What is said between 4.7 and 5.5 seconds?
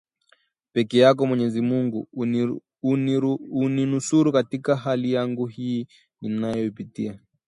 hali yangu